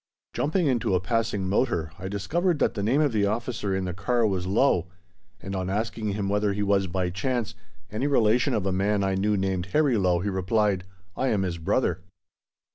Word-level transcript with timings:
Jumping 0.33 0.65
into 0.65 0.95
a 0.95 0.99
passing 0.99 1.47
motor, 1.47 1.91
I 1.99 2.07
discovered 2.07 2.57
that 2.57 2.73
the 2.73 2.81
name 2.81 3.01
of 3.01 3.11
the 3.11 3.27
officer 3.27 3.75
in 3.75 3.85
the 3.85 3.93
car 3.93 4.25
was 4.25 4.47
Lowe, 4.47 4.87
and 5.39 5.55
on 5.55 5.69
asking 5.69 6.13
him 6.13 6.27
whether 6.27 6.53
he 6.53 6.63
was, 6.63 6.87
by 6.87 7.11
chance, 7.11 7.53
any 7.91 8.07
relation 8.07 8.55
of 8.55 8.65
a 8.65 8.71
man 8.71 9.03
I 9.03 9.13
knew 9.13 9.37
named 9.37 9.67
Harry 9.73 9.97
Lowe, 9.97 10.21
he 10.21 10.29
replied, 10.29 10.85
"I 11.15 11.27
am 11.27 11.43
his 11.43 11.59
brother." 11.59 12.01